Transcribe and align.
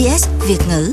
SBS 0.00 0.28
Việt 0.48 0.58
ngữ. 0.68 0.92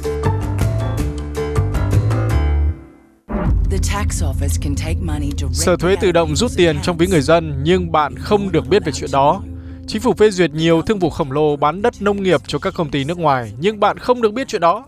Sở 5.53 5.77
thuế 5.77 5.95
tự 6.01 6.11
động 6.11 6.35
rút 6.35 6.51
tiền 6.57 6.77
trong 6.83 6.97
ví 6.97 7.07
người 7.07 7.21
dân 7.21 7.61
nhưng 7.63 7.91
bạn 7.91 8.15
không 8.17 8.51
được 8.51 8.67
biết 8.67 8.85
về 8.85 8.91
chuyện 8.91 9.09
đó. 9.13 9.41
Chính 9.87 10.01
phủ 10.01 10.13
phê 10.13 10.29
duyệt 10.29 10.51
nhiều 10.51 10.81
thương 10.81 10.99
vụ 10.99 11.09
khổng 11.09 11.31
lồ 11.31 11.55
bán 11.55 11.81
đất 11.81 12.01
nông 12.01 12.23
nghiệp 12.23 12.41
cho 12.47 12.59
các 12.59 12.73
công 12.77 12.91
ty 12.91 13.03
nước 13.03 13.17
ngoài 13.17 13.53
nhưng 13.59 13.79
bạn 13.79 13.97
không 13.97 14.21
được 14.21 14.33
biết 14.33 14.47
chuyện 14.47 14.61
đó. 14.61 14.85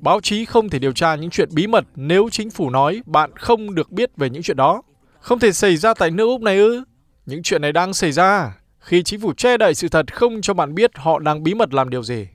Báo 0.00 0.20
chí 0.20 0.44
không 0.44 0.68
thể 0.68 0.78
điều 0.78 0.92
tra 0.92 1.14
những 1.14 1.30
chuyện 1.30 1.48
bí 1.52 1.66
mật 1.66 1.84
nếu 1.96 2.28
chính 2.32 2.50
phủ 2.50 2.70
nói 2.70 3.02
bạn 3.06 3.30
không 3.36 3.74
được 3.74 3.90
biết 3.90 4.10
về 4.16 4.30
những 4.30 4.42
chuyện 4.42 4.56
đó. 4.56 4.82
Không 5.20 5.38
thể 5.38 5.52
xảy 5.52 5.76
ra 5.76 5.94
tại 5.94 6.10
nước 6.10 6.26
Úc 6.26 6.42
này 6.42 6.58
ư? 6.58 6.84
Những 7.26 7.42
chuyện 7.42 7.62
này 7.62 7.72
đang 7.72 7.94
xảy 7.94 8.12
ra 8.12 8.56
khi 8.78 9.02
chính 9.02 9.20
phủ 9.20 9.32
che 9.36 9.56
đậy 9.56 9.74
sự 9.74 9.88
thật 9.88 10.14
không 10.14 10.40
cho 10.40 10.54
bạn 10.54 10.74
biết 10.74 10.90
họ 10.94 11.18
đang 11.18 11.42
bí 11.42 11.54
mật 11.54 11.74
làm 11.74 11.90
điều 11.90 12.02
gì. 12.02 12.26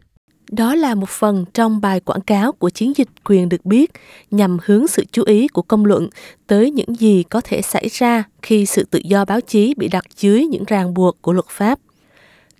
Đó 0.51 0.75
là 0.75 0.95
một 0.95 1.09
phần 1.09 1.45
trong 1.53 1.81
bài 1.81 1.99
quảng 1.99 2.21
cáo 2.21 2.51
của 2.51 2.69
chiến 2.69 2.93
dịch 2.95 3.07
quyền 3.23 3.49
được 3.49 3.65
biết 3.65 3.91
nhằm 4.31 4.57
hướng 4.65 4.87
sự 4.87 5.05
chú 5.11 5.23
ý 5.23 5.47
của 5.47 5.61
công 5.61 5.85
luận 5.85 6.09
tới 6.47 6.71
những 6.71 6.95
gì 6.95 7.23
có 7.23 7.41
thể 7.41 7.61
xảy 7.61 7.87
ra 7.91 8.23
khi 8.41 8.65
sự 8.65 8.83
tự 8.83 8.99
do 9.05 9.25
báo 9.25 9.41
chí 9.41 9.73
bị 9.77 9.87
đặt 9.87 10.05
dưới 10.17 10.45
những 10.45 10.63
ràng 10.67 10.93
buộc 10.93 11.21
của 11.21 11.33
luật 11.33 11.45
pháp. 11.49 11.79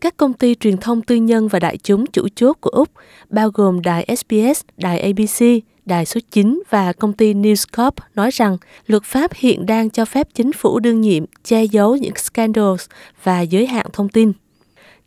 Các 0.02 0.18
công 0.18 0.34
ty 0.34 0.56
truyền 0.56 0.78
thông 0.78 1.02
tư 1.02 1.16
nhân 1.16 1.48
và 1.48 1.60
đại 1.60 1.78
chúng 1.78 2.06
chủ 2.06 2.28
chốt 2.36 2.58
của 2.62 2.70
Úc, 2.70 2.90
bao 3.30 3.50
gồm 3.50 3.82
đài 3.82 4.16
SBS, 4.18 4.62
đài 4.78 5.00
ABC, 5.00 5.64
đài 5.86 6.06
số 6.06 6.20
9 6.32 6.64
và 6.70 6.94
công 6.94 7.14
ty 7.14 7.34
News 7.34 7.66
Corp 7.78 7.96
nói 8.16 8.30
rằng 8.32 8.58
luật 8.88 9.04
pháp 9.04 9.32
hiện 9.34 9.66
đang 9.66 9.90
cho 9.90 10.06
phép 10.06 10.28
chính 10.34 10.52
phủ 10.54 10.80
đương 10.80 11.02
nhiệm 11.02 11.26
che 11.44 11.64
giấu 11.64 11.96
những 11.96 12.16
scandals 12.16 12.86
và 13.24 13.42
giới 13.42 13.68
hạn 13.68 13.86
thông 13.94 14.10
tin. 14.10 14.32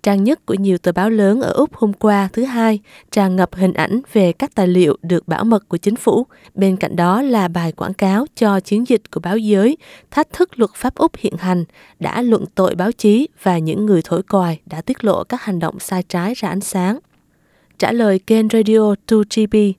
Trang 0.03 0.25
nhất 0.25 0.47
của 0.47 0.55
nhiều 0.55 0.79
tờ 0.79 0.93
báo 0.93 1.11
lớn 1.11 1.41
ở 1.41 1.53
Úc 1.53 1.75
hôm 1.75 1.93
qua 1.93 2.29
thứ 2.33 2.45
hai 2.45 2.81
tràn 3.11 3.37
ngập 3.37 3.55
hình 3.55 3.73
ảnh 3.73 4.01
về 4.13 4.33
các 4.33 4.55
tài 4.55 4.67
liệu 4.67 4.97
được 5.03 5.29
bảo 5.29 5.45
mật 5.45 5.69
của 5.69 5.77
chính 5.77 5.97
phủ. 5.97 6.27
Bên 6.55 6.77
cạnh 6.77 6.97
đó 6.97 7.23
là 7.23 7.49
bài 7.49 7.73
quảng 7.73 7.95
cáo 7.95 8.27
cho 8.37 8.61
chiến 8.61 8.89
dịch 8.89 9.11
của 9.11 9.21
báo 9.21 9.39
giới 9.39 9.77
thách 10.11 10.33
thức 10.33 10.59
luật 10.59 10.71
pháp 10.75 10.95
Úc 10.95 11.17
hiện 11.17 11.37
hành 11.39 11.65
đã 12.01 12.23
luận 12.23 12.45
tội 12.55 12.75
báo 12.75 12.93
chí 12.93 13.29
và 13.43 13.59
những 13.59 13.87
người 13.87 14.01
thổi 14.05 14.23
còi 14.23 14.59
đã 14.67 14.81
tiết 14.81 15.05
lộ 15.05 15.25
các 15.25 15.43
hành 15.43 15.59
động 15.59 15.79
sai 15.79 16.03
trái 16.03 16.35
ra 16.35 16.49
ánh 16.49 16.61
sáng. 16.61 16.99
Trả 17.79 17.93
lời 17.93 18.19
kênh 18.19 18.49
Radio 18.49 18.95
2GB, 19.07 19.73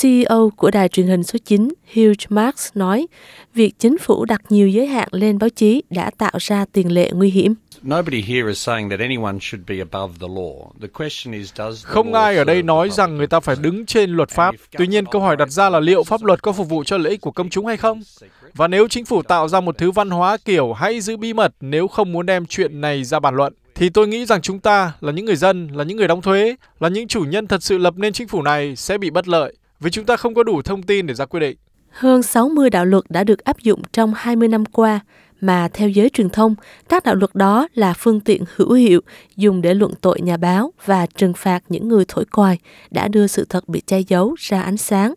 CEO 0.00 0.50
của 0.56 0.70
đài 0.70 0.88
truyền 0.88 1.06
hình 1.06 1.22
số 1.22 1.38
9 1.44 1.68
Hugh 1.94 2.12
Marks 2.28 2.70
nói, 2.74 3.06
việc 3.54 3.78
chính 3.78 3.98
phủ 3.98 4.24
đặt 4.24 4.42
nhiều 4.48 4.68
giới 4.68 4.86
hạn 4.86 5.08
lên 5.12 5.38
báo 5.38 5.50
chí 5.50 5.82
đã 5.90 6.10
tạo 6.18 6.32
ra 6.38 6.64
tiền 6.72 6.92
lệ 6.92 7.10
nguy 7.14 7.30
hiểm. 7.30 7.54
Không 11.84 12.14
ai 12.14 12.36
ở 12.36 12.44
đây 12.44 12.62
nói 12.62 12.90
rằng 12.90 13.16
người 13.16 13.26
ta 13.26 13.40
phải 13.40 13.56
đứng 13.60 13.86
trên 13.86 14.10
luật 14.10 14.28
pháp. 14.28 14.54
Tuy 14.78 14.86
nhiên, 14.86 15.06
câu 15.06 15.22
hỏi 15.22 15.36
đặt 15.36 15.50
ra 15.50 15.68
là 15.70 15.80
liệu 15.80 16.02
pháp 16.04 16.22
luật 16.24 16.42
có 16.42 16.52
phục 16.52 16.68
vụ 16.68 16.84
cho 16.84 16.98
lợi 16.98 17.10
ích 17.10 17.20
của 17.20 17.30
công 17.30 17.50
chúng 17.50 17.66
hay 17.66 17.76
không? 17.76 18.02
Và 18.54 18.68
nếu 18.68 18.88
chính 18.88 19.04
phủ 19.04 19.22
tạo 19.22 19.48
ra 19.48 19.60
một 19.60 19.78
thứ 19.78 19.90
văn 19.90 20.10
hóa 20.10 20.36
kiểu 20.44 20.72
hãy 20.72 21.00
giữ 21.00 21.16
bí 21.16 21.32
mật 21.32 21.54
nếu 21.60 21.88
không 21.88 22.12
muốn 22.12 22.26
đem 22.26 22.46
chuyện 22.46 22.80
này 22.80 23.04
ra 23.04 23.20
bàn 23.20 23.34
luận, 23.36 23.52
thì 23.74 23.88
tôi 23.88 24.08
nghĩ 24.08 24.26
rằng 24.26 24.42
chúng 24.42 24.58
ta 24.60 24.92
là 25.00 25.12
những 25.12 25.24
người 25.24 25.36
dân, 25.36 25.68
là 25.72 25.84
những 25.84 25.96
người 25.96 26.08
đóng 26.08 26.22
thuế, 26.22 26.56
là 26.80 26.88
những 26.88 27.08
chủ 27.08 27.20
nhân 27.20 27.46
thật 27.46 27.62
sự 27.62 27.78
lập 27.78 27.94
nên 27.96 28.12
chính 28.12 28.28
phủ 28.28 28.42
này 28.42 28.76
sẽ 28.76 28.98
bị 28.98 29.10
bất 29.10 29.28
lợi 29.28 29.54
vì 29.80 29.90
chúng 29.90 30.04
ta 30.04 30.16
không 30.16 30.34
có 30.34 30.42
đủ 30.42 30.62
thông 30.62 30.82
tin 30.82 31.06
để 31.06 31.14
ra 31.14 31.24
quyết 31.24 31.40
định. 31.40 31.56
Hơn 31.90 32.22
60 32.22 32.70
đạo 32.70 32.84
luật 32.84 33.04
đã 33.08 33.24
được 33.24 33.44
áp 33.44 33.58
dụng 33.60 33.82
trong 33.92 34.12
20 34.16 34.48
năm 34.48 34.64
qua, 34.64 35.00
mà 35.40 35.68
theo 35.72 35.88
giới 35.88 36.10
truyền 36.10 36.30
thông, 36.30 36.54
các 36.88 37.04
đạo 37.04 37.14
luật 37.14 37.34
đó 37.34 37.68
là 37.74 37.94
phương 37.98 38.20
tiện 38.20 38.44
hữu 38.56 38.72
hiệu 38.72 39.00
dùng 39.36 39.62
để 39.62 39.74
luận 39.74 39.92
tội 40.00 40.20
nhà 40.20 40.36
báo 40.36 40.72
và 40.84 41.06
trừng 41.06 41.32
phạt 41.36 41.62
những 41.68 41.88
người 41.88 42.04
thổi 42.08 42.24
còi 42.24 42.58
đã 42.90 43.08
đưa 43.08 43.26
sự 43.26 43.46
thật 43.48 43.68
bị 43.68 43.80
che 43.86 44.00
giấu 44.00 44.34
ra 44.38 44.62
ánh 44.62 44.76
sáng. 44.76 45.14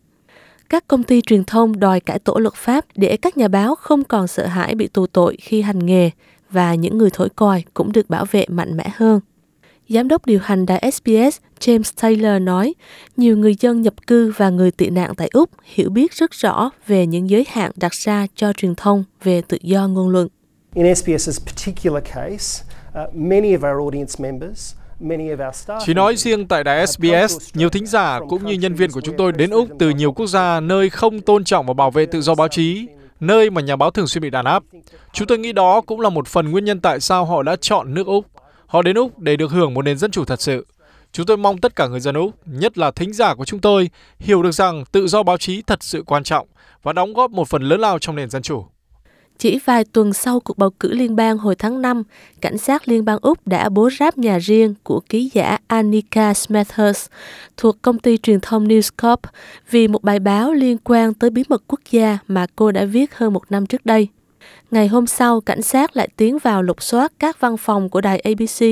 Các 0.69 0.87
công 0.87 1.03
ty 1.03 1.21
truyền 1.21 1.43
thông 1.43 1.79
đòi 1.79 1.99
cải 1.99 2.19
tổ 2.19 2.33
luật 2.37 2.53
pháp 2.53 2.85
để 2.95 3.17
các 3.17 3.37
nhà 3.37 3.47
báo 3.47 3.75
không 3.75 4.03
còn 4.03 4.27
sợ 4.27 4.45
hãi 4.45 4.75
bị 4.75 4.87
tù 4.87 5.07
tội 5.07 5.37
khi 5.41 5.61
hành 5.61 5.85
nghề 5.85 6.09
và 6.49 6.75
những 6.75 6.97
người 6.97 7.09
thổi 7.13 7.29
còi 7.29 7.63
cũng 7.73 7.91
được 7.91 8.09
bảo 8.09 8.25
vệ 8.31 8.45
mạnh 8.49 8.77
mẽ 8.77 8.91
hơn. 8.95 9.19
Giám 9.93 10.07
đốc 10.07 10.25
điều 10.25 10.39
hành 10.43 10.65
đài 10.65 10.91
SBS 10.91 11.37
James 11.59 11.91
Taylor 12.01 12.41
nói, 12.41 12.73
nhiều 13.17 13.37
người 13.37 13.55
dân 13.59 13.81
nhập 13.81 13.93
cư 14.07 14.33
và 14.37 14.49
người 14.49 14.71
tị 14.71 14.89
nạn 14.89 15.15
tại 15.15 15.29
Úc 15.33 15.49
hiểu 15.63 15.89
biết 15.89 16.13
rất 16.13 16.31
rõ 16.31 16.69
về 16.87 17.05
những 17.05 17.29
giới 17.29 17.45
hạn 17.49 17.71
đặt 17.75 17.93
ra 17.93 18.27
cho 18.35 18.53
truyền 18.53 18.75
thông 18.75 19.03
về 19.23 19.41
tự 19.47 19.57
do 19.61 19.87
ngôn 19.87 20.09
luận. 20.09 20.27
In 20.75 20.85
SBS's 20.85 21.45
particular 21.45 22.03
case, 22.03 22.63
uh, 22.89 23.15
many 23.15 23.55
of 23.55 23.73
our 23.73 23.93
audience 23.93 24.13
members 24.19 24.75
chỉ 25.85 25.93
nói 25.93 26.15
riêng 26.15 26.47
tại 26.47 26.63
đài 26.63 26.87
SBS, 26.87 27.37
nhiều 27.53 27.69
thính 27.69 27.85
giả 27.85 28.19
cũng 28.29 28.45
như 28.45 28.53
nhân 28.53 28.73
viên 28.73 28.91
của 28.91 29.01
chúng 29.01 29.17
tôi 29.17 29.31
đến 29.31 29.49
Úc 29.49 29.69
từ 29.79 29.89
nhiều 29.89 30.11
quốc 30.11 30.27
gia 30.27 30.59
nơi 30.59 30.89
không 30.89 31.21
tôn 31.21 31.43
trọng 31.43 31.65
và 31.65 31.73
bảo 31.73 31.91
vệ 31.91 32.05
tự 32.05 32.21
do 32.21 32.35
báo 32.35 32.47
chí, 32.47 32.87
nơi 33.19 33.49
mà 33.49 33.61
nhà 33.61 33.75
báo 33.75 33.91
thường 33.91 34.07
xuyên 34.07 34.21
bị 34.21 34.29
đàn 34.29 34.45
áp. 34.45 34.63
Chúng 35.13 35.27
tôi 35.27 35.37
nghĩ 35.37 35.51
đó 35.51 35.81
cũng 35.81 35.99
là 35.99 36.09
một 36.09 36.27
phần 36.27 36.51
nguyên 36.51 36.65
nhân 36.65 36.79
tại 36.79 36.99
sao 36.99 37.25
họ 37.25 37.43
đã 37.43 37.55
chọn 37.61 37.93
nước 37.93 38.07
Úc. 38.07 38.25
Họ 38.71 38.81
đến 38.81 38.95
Úc 38.95 39.19
để 39.19 39.35
được 39.35 39.51
hưởng 39.51 39.73
một 39.73 39.81
nền 39.81 39.97
dân 39.97 40.11
chủ 40.11 40.25
thật 40.25 40.41
sự. 40.41 40.65
Chúng 41.11 41.25
tôi 41.25 41.37
mong 41.37 41.57
tất 41.57 41.75
cả 41.75 41.87
người 41.87 41.99
dân 41.99 42.15
Úc, 42.15 42.35
nhất 42.45 42.77
là 42.77 42.91
thính 42.91 43.13
giả 43.13 43.35
của 43.35 43.45
chúng 43.45 43.59
tôi, 43.59 43.89
hiểu 44.19 44.43
được 44.43 44.51
rằng 44.51 44.83
tự 44.91 45.07
do 45.07 45.23
báo 45.23 45.37
chí 45.37 45.61
thật 45.61 45.83
sự 45.83 46.03
quan 46.05 46.23
trọng 46.23 46.47
và 46.83 46.93
đóng 46.93 47.13
góp 47.13 47.31
một 47.31 47.47
phần 47.47 47.61
lớn 47.61 47.79
lao 47.79 47.99
trong 47.99 48.15
nền 48.15 48.29
dân 48.29 48.41
chủ. 48.41 48.65
Chỉ 49.37 49.59
vài 49.65 49.83
tuần 49.85 50.13
sau 50.13 50.39
cuộc 50.39 50.57
bầu 50.57 50.69
cử 50.69 50.93
liên 50.93 51.15
bang 51.15 51.37
hồi 51.37 51.55
tháng 51.55 51.81
5, 51.81 52.03
cảnh 52.41 52.57
sát 52.57 52.87
liên 52.87 53.05
bang 53.05 53.17
Úc 53.21 53.47
đã 53.47 53.69
bố 53.69 53.89
ráp 53.99 54.17
nhà 54.17 54.37
riêng 54.37 54.73
của 54.83 54.99
ký 54.99 55.29
giả 55.33 55.57
Annika 55.67 56.33
Smethurst 56.33 57.09
thuộc 57.57 57.81
công 57.81 57.99
ty 57.99 58.17
truyền 58.17 58.39
thông 58.39 58.67
News 58.67 58.89
Corp 59.01 59.19
vì 59.71 59.87
một 59.87 60.03
bài 60.03 60.19
báo 60.19 60.53
liên 60.53 60.77
quan 60.83 61.13
tới 61.13 61.29
bí 61.29 61.43
mật 61.49 61.63
quốc 61.67 61.79
gia 61.91 62.17
mà 62.27 62.45
cô 62.55 62.71
đã 62.71 62.85
viết 62.85 63.15
hơn 63.15 63.33
một 63.33 63.51
năm 63.51 63.65
trước 63.65 63.85
đây. 63.85 64.07
Ngày 64.71 64.87
hôm 64.87 65.07
sau, 65.07 65.41
cảnh 65.41 65.61
sát 65.61 65.97
lại 65.97 66.07
tiến 66.17 66.37
vào 66.39 66.63
lục 66.63 66.83
soát 66.83 67.11
các 67.19 67.39
văn 67.39 67.57
phòng 67.57 67.89
của 67.89 68.01
đài 68.01 68.19
ABC 68.19 68.65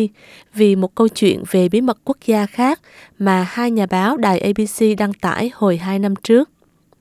vì 0.53 0.75
một 0.75 0.96
câu 0.96 1.07
chuyện 1.07 1.44
về 1.52 1.69
bí 1.69 1.81
mật 1.81 1.97
quốc 2.03 2.18
gia 2.25 2.46
khác 2.46 2.81
mà 3.19 3.47
hai 3.50 3.72
nhà 3.72 3.85
báo 3.85 4.18
đài 4.18 4.40
ABC 4.40 4.97
đăng 4.97 5.13
tải 5.13 5.52
hồi 5.53 5.78
hai 5.78 6.00
năm 6.00 6.16
trước. 6.16 6.50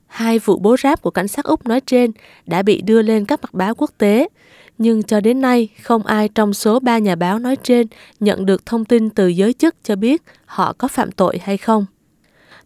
Hai 0.07 0.39
vụ 0.39 0.59
bố 0.59 0.75
ráp 0.83 1.01
của 1.01 1.11
cảnh 1.11 1.27
sát 1.27 1.45
Úc 1.45 1.67
nói 1.67 1.81
trên 1.81 2.11
đã 2.45 2.61
bị 2.61 2.81
đưa 2.81 3.01
lên 3.01 3.25
các 3.25 3.41
mặt 3.41 3.53
báo 3.53 3.75
quốc 3.75 3.91
tế, 3.97 4.27
nhưng 4.77 5.03
cho 5.03 5.19
đến 5.19 5.41
nay 5.41 5.69
không 5.81 6.05
ai 6.05 6.29
trong 6.29 6.53
số 6.53 6.79
ba 6.79 6.97
nhà 6.97 7.15
báo 7.15 7.39
nói 7.39 7.55
trên 7.55 7.87
nhận 8.19 8.45
được 8.45 8.65
thông 8.65 8.85
tin 8.85 9.09
từ 9.09 9.27
giới 9.27 9.53
chức 9.53 9.75
cho 9.83 9.95
biết 9.95 10.23
họ 10.45 10.73
có 10.73 10.87
phạm 10.87 11.11
tội 11.11 11.39
hay 11.43 11.57
không 11.57 11.85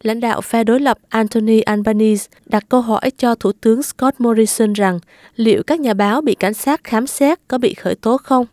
lãnh 0.03 0.19
đạo 0.19 0.41
phe 0.41 0.63
đối 0.63 0.79
lập 0.79 0.97
Anthony 1.09 1.61
Albanese 1.61 2.29
đặt 2.45 2.63
câu 2.69 2.81
hỏi 2.81 3.11
cho 3.17 3.35
Thủ 3.35 3.51
tướng 3.61 3.83
Scott 3.83 4.21
Morrison 4.21 4.73
rằng 4.73 4.99
liệu 5.35 5.63
các 5.63 5.79
nhà 5.79 5.93
báo 5.93 6.21
bị 6.21 6.35
cảnh 6.35 6.53
sát 6.53 6.83
khám 6.83 7.07
xét 7.07 7.39
có 7.47 7.57
bị 7.57 7.73
khởi 7.73 7.95
tố 7.95 8.17
không? 8.17 8.45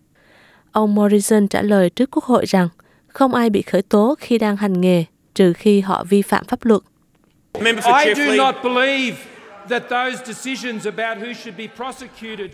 Ông 0.73 0.95
Morrison 0.95 1.49
trả 1.49 1.63
lời 1.63 1.91
trước 1.91 2.11
Quốc 2.11 2.25
hội 2.25 2.45
rằng 2.47 2.69
không 3.09 3.35
ai 3.35 3.51
bị 3.51 3.63
khởi 3.63 3.83
tố 3.83 4.15
khi 4.19 4.39
đang 4.39 4.57
hành 4.57 4.81
nghề, 4.81 5.05
trừ 5.35 5.53
khi 5.53 5.81
họ 5.81 6.05
vi 6.05 6.23
phạm 6.23 6.45
pháp 6.45 6.65
luật. 6.65 6.83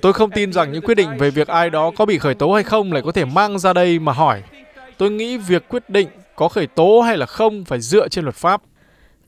Tôi 0.02 0.12
không 0.12 0.30
tin 0.30 0.52
rằng 0.52 0.72
những 0.72 0.82
quyết 0.82 0.94
định 0.94 1.08
về 1.18 1.30
việc 1.30 1.48
ai 1.48 1.70
đó 1.70 1.90
có 1.96 2.06
bị 2.06 2.18
khởi 2.18 2.34
tố 2.34 2.52
hay 2.52 2.62
không 2.62 2.92
lại 2.92 3.02
có 3.02 3.12
thể 3.12 3.24
mang 3.24 3.58
ra 3.58 3.72
đây 3.72 3.98
mà 3.98 4.12
hỏi. 4.12 4.42
Tôi 4.98 5.10
nghĩ 5.10 5.36
việc 5.36 5.68
quyết 5.68 5.90
định 5.90 6.08
có 6.36 6.48
khởi 6.48 6.66
tố 6.66 7.00
hay 7.00 7.16
là 7.16 7.26
không 7.26 7.64
phải 7.64 7.80
dựa 7.80 8.08
trên 8.08 8.24
luật 8.24 8.36
pháp. 8.36 8.62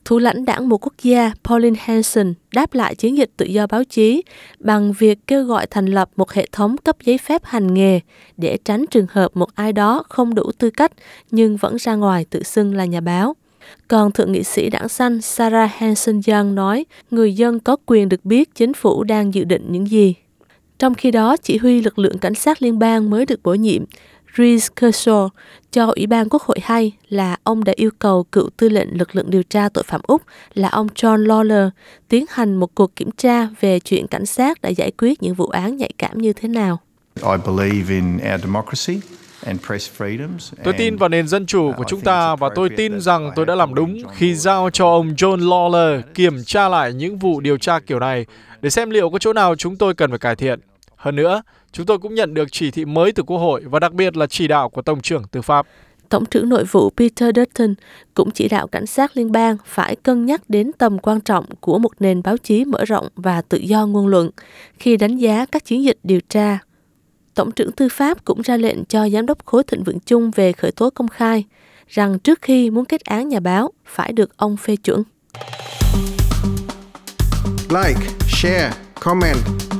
Thủ 0.09 0.19
lãnh 0.19 0.45
đảng 0.45 0.69
một 0.69 0.85
quốc 0.85 0.93
gia 1.01 1.31
Pauline 1.43 1.79
Hanson 1.83 2.33
đáp 2.53 2.73
lại 2.73 2.95
chiến 2.95 3.17
dịch 3.17 3.31
tự 3.37 3.45
do 3.45 3.67
báo 3.67 3.83
chí 3.83 4.23
bằng 4.59 4.93
việc 4.93 5.27
kêu 5.27 5.43
gọi 5.43 5.67
thành 5.67 5.85
lập 5.85 6.09
một 6.15 6.31
hệ 6.31 6.47
thống 6.51 6.77
cấp 6.77 6.95
giấy 7.03 7.17
phép 7.17 7.41
hành 7.45 7.73
nghề 7.73 7.99
để 8.37 8.57
tránh 8.65 8.85
trường 8.91 9.05
hợp 9.09 9.37
một 9.37 9.55
ai 9.55 9.73
đó 9.73 10.03
không 10.09 10.35
đủ 10.35 10.51
tư 10.57 10.69
cách 10.69 10.91
nhưng 11.31 11.57
vẫn 11.57 11.75
ra 11.75 11.95
ngoài 11.95 12.25
tự 12.29 12.43
xưng 12.43 12.75
là 12.75 12.85
nhà 12.85 13.01
báo. 13.01 13.35
Còn 13.87 14.11
Thượng 14.11 14.31
nghị 14.31 14.43
sĩ 14.43 14.69
đảng 14.69 14.89
xanh 14.89 15.21
Sarah 15.21 15.71
Hanson 15.73 16.21
Young 16.27 16.55
nói 16.55 16.85
người 17.11 17.35
dân 17.35 17.59
có 17.59 17.77
quyền 17.85 18.09
được 18.09 18.25
biết 18.25 18.55
chính 18.55 18.73
phủ 18.73 19.03
đang 19.03 19.33
dự 19.33 19.43
định 19.43 19.65
những 19.69 19.89
gì. 19.89 20.15
Trong 20.79 20.95
khi 20.95 21.11
đó, 21.11 21.37
chỉ 21.37 21.57
huy 21.57 21.81
lực 21.81 21.99
lượng 21.99 22.17
cảnh 22.17 22.35
sát 22.35 22.61
liên 22.61 22.79
bang 22.79 23.09
mới 23.09 23.25
được 23.25 23.43
bổ 23.43 23.53
nhiệm 23.53 23.83
Reese 24.39 24.67
Kershaw 24.75 25.29
cho 25.71 25.91
Ủy 25.95 26.07
ban 26.07 26.29
Quốc 26.29 26.43
hội 26.43 26.57
hay 26.63 26.91
là 27.09 27.37
ông 27.43 27.63
đã 27.63 27.73
yêu 27.75 27.89
cầu 27.99 28.23
cựu 28.23 28.49
tư 28.57 28.69
lệnh 28.69 28.97
lực 28.97 29.15
lượng 29.15 29.29
điều 29.29 29.43
tra 29.43 29.69
tội 29.69 29.83
phạm 29.87 30.01
Úc 30.03 30.21
là 30.53 30.69
ông 30.69 30.87
John 30.87 31.25
Lawler 31.25 31.69
tiến 32.09 32.25
hành 32.29 32.55
một 32.55 32.75
cuộc 32.75 32.95
kiểm 32.95 33.11
tra 33.11 33.47
về 33.59 33.79
chuyện 33.79 34.07
cảnh 34.07 34.25
sát 34.25 34.61
đã 34.61 34.69
giải 34.69 34.91
quyết 34.97 35.23
những 35.23 35.33
vụ 35.33 35.47
án 35.47 35.77
nhạy 35.77 35.91
cảm 35.97 36.17
như 36.17 36.33
thế 36.33 36.49
nào. 36.49 36.79
I 37.15 37.37
believe 37.47 37.95
in 37.95 38.15
our 38.33 38.41
democracy. 38.41 38.99
Tôi 40.63 40.73
tin 40.77 40.95
vào 40.95 41.09
nền 41.09 41.27
dân 41.27 41.45
chủ 41.45 41.71
của 41.77 41.83
chúng 41.87 42.01
ta 42.01 42.35
và 42.35 42.49
tôi 42.55 42.69
tin 42.77 43.01
rằng 43.01 43.31
tôi 43.35 43.45
đã 43.45 43.55
làm 43.55 43.73
đúng 43.73 43.97
khi 44.13 44.35
giao 44.35 44.69
cho 44.69 44.85
ông 44.85 45.09
John 45.09 45.37
Lawler 45.37 46.01
kiểm 46.13 46.43
tra 46.43 46.69
lại 46.69 46.93
những 46.93 47.17
vụ 47.17 47.39
điều 47.41 47.57
tra 47.57 47.79
kiểu 47.79 47.99
này 47.99 48.25
để 48.61 48.69
xem 48.69 48.89
liệu 48.89 49.09
có 49.09 49.19
chỗ 49.19 49.33
nào 49.33 49.55
chúng 49.55 49.77
tôi 49.77 49.93
cần 49.93 50.09
phải 50.09 50.19
cải 50.19 50.35
thiện. 50.35 50.59
Hơn 50.99 51.15
nữa, 51.15 51.41
chúng 51.71 51.85
tôi 51.85 51.99
cũng 51.99 52.15
nhận 52.15 52.33
được 52.33 52.51
chỉ 52.51 52.71
thị 52.71 52.85
mới 52.85 53.11
từ 53.11 53.23
Quốc 53.23 53.37
hội 53.37 53.63
và 53.65 53.79
đặc 53.79 53.93
biệt 53.93 54.17
là 54.17 54.27
chỉ 54.27 54.47
đạo 54.47 54.69
của 54.69 54.81
Tổng 54.81 55.01
trưởng 55.01 55.23
Tư 55.31 55.41
pháp. 55.41 55.67
Tổng 56.09 56.25
trưởng 56.25 56.49
nội 56.49 56.63
vụ 56.63 56.89
Peter 56.89 57.35
Dutton 57.35 57.75
cũng 58.13 58.31
chỉ 58.31 58.47
đạo 58.47 58.67
cảnh 58.67 58.85
sát 58.85 59.17
liên 59.17 59.31
bang 59.31 59.57
phải 59.65 59.95
cân 59.95 60.25
nhắc 60.25 60.41
đến 60.49 60.71
tầm 60.77 60.99
quan 60.99 61.21
trọng 61.21 61.45
của 61.59 61.79
một 61.79 61.91
nền 61.99 62.21
báo 62.23 62.37
chí 62.37 62.65
mở 62.65 62.85
rộng 62.85 63.07
và 63.15 63.41
tự 63.41 63.57
do 63.57 63.85
ngôn 63.85 64.07
luận 64.07 64.29
khi 64.79 64.97
đánh 64.97 65.15
giá 65.15 65.45
các 65.45 65.65
chiến 65.65 65.83
dịch 65.83 65.97
điều 66.03 66.19
tra. 66.29 66.59
Tổng 67.33 67.51
trưởng 67.51 67.71
tư 67.71 67.89
pháp 67.89 68.25
cũng 68.25 68.41
ra 68.41 68.57
lệnh 68.57 68.85
cho 68.85 69.09
giám 69.09 69.25
đốc 69.25 69.45
khối 69.45 69.63
thịnh 69.63 69.83
vượng 69.83 69.99
chung 69.99 70.31
về 70.31 70.51
khởi 70.51 70.71
tố 70.71 70.89
công 70.89 71.07
khai 71.07 71.45
rằng 71.87 72.19
trước 72.19 72.41
khi 72.41 72.69
muốn 72.69 72.85
kết 72.85 73.01
án 73.01 73.29
nhà 73.29 73.39
báo 73.39 73.71
phải 73.85 74.11
được 74.11 74.37
ông 74.37 74.57
phê 74.57 74.75
chuẩn. 74.75 75.03
Like, 77.69 78.07
share, 78.27 78.71
comment. 78.99 79.78